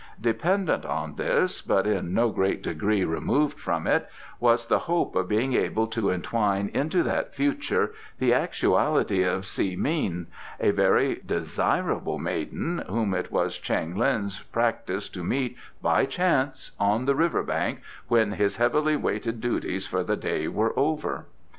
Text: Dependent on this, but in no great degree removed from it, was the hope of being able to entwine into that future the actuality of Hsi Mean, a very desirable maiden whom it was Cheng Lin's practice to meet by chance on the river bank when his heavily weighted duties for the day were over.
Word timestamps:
Dependent 0.19 0.83
on 0.83 1.13
this, 1.13 1.61
but 1.61 1.85
in 1.85 2.11
no 2.11 2.31
great 2.31 2.63
degree 2.63 3.03
removed 3.05 3.59
from 3.59 3.85
it, 3.85 4.09
was 4.39 4.65
the 4.65 4.79
hope 4.89 5.15
of 5.15 5.27
being 5.29 5.53
able 5.53 5.85
to 5.85 6.09
entwine 6.09 6.71
into 6.73 7.03
that 7.03 7.35
future 7.35 7.93
the 8.17 8.33
actuality 8.33 9.21
of 9.21 9.45
Hsi 9.45 9.75
Mean, 9.75 10.25
a 10.59 10.71
very 10.71 11.21
desirable 11.23 12.17
maiden 12.17 12.83
whom 12.89 13.13
it 13.13 13.31
was 13.31 13.59
Cheng 13.59 13.95
Lin's 13.95 14.39
practice 14.39 15.07
to 15.09 15.23
meet 15.23 15.55
by 15.83 16.05
chance 16.07 16.71
on 16.79 17.05
the 17.05 17.13
river 17.13 17.43
bank 17.43 17.81
when 18.07 18.31
his 18.31 18.57
heavily 18.57 18.95
weighted 18.95 19.39
duties 19.39 19.85
for 19.85 20.03
the 20.03 20.17
day 20.17 20.47
were 20.47 20.73
over. 20.79 21.27